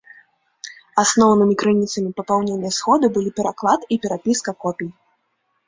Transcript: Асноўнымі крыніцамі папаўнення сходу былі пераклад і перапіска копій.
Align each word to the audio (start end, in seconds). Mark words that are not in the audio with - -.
Асноўнымі 1.03 1.57
крыніцамі 1.63 2.09
папаўнення 2.21 2.73
сходу 2.79 3.05
былі 3.21 3.35
пераклад 3.39 3.81
і 3.93 4.01
перапіска 4.07 4.59
копій. 4.67 4.93